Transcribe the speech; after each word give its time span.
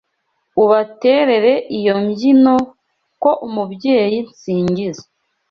Ubaterere 0.63 1.53
iyo 1.77 1.93
mbyino 2.03 2.55
Ko 3.21 3.31
Umubyeyi 3.47 4.17
nsingiza 4.29 5.05